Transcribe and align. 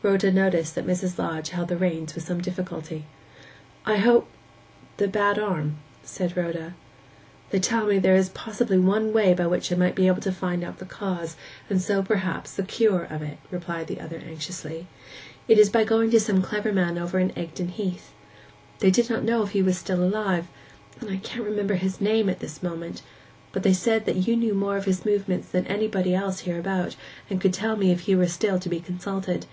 Rhoda 0.00 0.30
noticed 0.30 0.76
that 0.76 0.86
Mrs. 0.86 1.18
Lodge 1.18 1.48
held 1.50 1.66
the 1.66 1.76
reins 1.76 2.14
with 2.14 2.22
some 2.24 2.40
difficulty. 2.40 3.06
'I 3.84 3.96
hope—the 3.96 5.08
bad 5.08 5.40
arm,' 5.40 5.78
said 6.04 6.36
Rhoda. 6.36 6.74
'They 7.50 7.58
tell 7.58 7.84
me 7.88 7.98
there 7.98 8.14
is 8.14 8.28
possibly 8.28 8.78
one 8.78 9.12
way 9.12 9.34
by 9.34 9.48
which 9.48 9.72
I 9.72 9.76
might 9.76 9.96
be 9.96 10.06
able 10.06 10.22
to 10.22 10.30
find 10.30 10.62
out 10.62 10.78
the 10.78 10.84
cause, 10.84 11.36
and 11.68 11.82
so 11.82 12.00
perhaps 12.04 12.54
the 12.54 12.62
cure, 12.62 13.08
of 13.10 13.22
it,' 13.22 13.38
replied 13.50 13.88
the 13.88 14.00
other 14.00 14.18
anxiously. 14.18 14.86
'It 15.48 15.58
is 15.58 15.68
by 15.68 15.82
going 15.82 16.12
to 16.12 16.20
some 16.20 16.42
clever 16.42 16.72
man 16.72 16.96
over 16.96 17.18
in 17.18 17.36
Egdon 17.36 17.66
Heath. 17.66 18.12
They 18.78 18.92
did 18.92 19.10
not 19.10 19.24
know 19.24 19.42
if 19.42 19.50
he 19.50 19.64
was 19.64 19.76
still 19.78 20.04
alive—and 20.04 21.10
I 21.10 21.16
cannot 21.16 21.48
remember 21.48 21.74
his 21.74 22.00
name 22.00 22.28
at 22.28 22.38
this 22.38 22.62
moment; 22.62 23.02
but 23.50 23.64
they 23.64 23.72
said 23.72 24.04
that 24.06 24.28
you 24.28 24.36
knew 24.36 24.54
more 24.54 24.76
of 24.76 24.84
his 24.84 25.04
movements 25.04 25.48
than 25.48 25.66
anybody 25.66 26.14
else 26.14 26.42
hereabout, 26.42 26.94
and 27.28 27.40
could 27.40 27.52
tell 27.52 27.74
me 27.74 27.90
if 27.90 28.02
he 28.02 28.14
were 28.14 28.28
still 28.28 28.60
to 28.60 28.68
be 28.68 28.78
consulted. 28.78 29.46